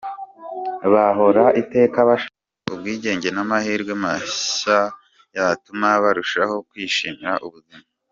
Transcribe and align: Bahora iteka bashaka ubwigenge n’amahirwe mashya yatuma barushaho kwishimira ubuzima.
Bahora 0.93 1.43
iteka 1.61 1.97
bashaka 2.09 2.67
ubwigenge 2.73 3.27
n’amahirwe 3.35 3.93
mashya 4.03 4.79
yatuma 5.35 5.87
barushaho 6.03 6.55
kwishimira 6.69 7.31
ubuzima. 7.47 7.85